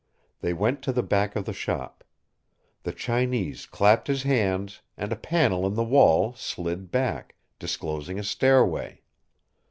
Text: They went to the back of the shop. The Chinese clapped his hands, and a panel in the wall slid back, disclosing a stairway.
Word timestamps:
They 0.39 0.51
went 0.51 0.81
to 0.81 0.91
the 0.91 1.03
back 1.03 1.35
of 1.35 1.45
the 1.45 1.53
shop. 1.53 2.03
The 2.81 2.91
Chinese 2.91 3.67
clapped 3.67 4.07
his 4.07 4.23
hands, 4.23 4.81
and 4.97 5.11
a 5.13 5.15
panel 5.15 5.63
in 5.67 5.75
the 5.75 5.83
wall 5.83 6.33
slid 6.33 6.89
back, 6.89 7.35
disclosing 7.59 8.17
a 8.17 8.23
stairway. 8.23 9.01